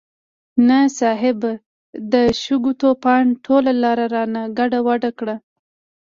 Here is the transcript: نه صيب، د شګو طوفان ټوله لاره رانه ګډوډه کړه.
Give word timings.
نه 0.67 0.79
صيب، 0.97 1.39
د 2.13 2.13
شګو 2.41 2.71
طوفان 2.81 3.23
ټوله 3.45 3.71
لاره 3.83 4.05
رانه 4.15 4.41
ګډوډه 4.57 5.11
کړه. 5.19 5.35